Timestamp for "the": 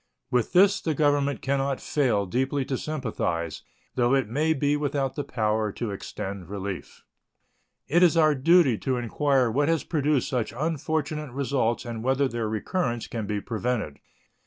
0.81-0.95, 5.15-5.23